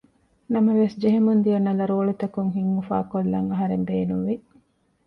[0.53, 4.35] ނަމަވެސް ޖެހެމުންދިޔަ ނަލަ ރޯޅިތަކުން ހިތްއުފާކޮށްލަން އަހަރެން ބޭނުންވި